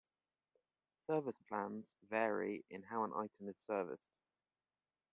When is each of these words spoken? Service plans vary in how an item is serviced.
Service 1.05 1.39
plans 1.47 1.93
vary 2.09 2.65
in 2.71 2.81
how 2.81 3.03
an 3.03 3.13
item 3.13 3.47
is 3.49 3.57
serviced. 3.59 4.09